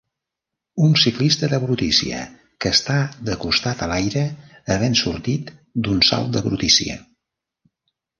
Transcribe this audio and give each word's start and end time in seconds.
Un 0.85 0.93
ciclista 0.99 1.49
de 1.49 1.57
brutícia 1.65 2.21
que 2.65 2.71
està 2.75 2.95
de 3.27 3.35
costat 3.43 3.83
a 3.87 3.89
l'aire 3.91 4.23
havent 4.77 4.97
sortit 5.03 5.53
d'un 5.89 6.01
salt 6.09 6.33
de 6.37 6.43
brutícia. 6.49 6.97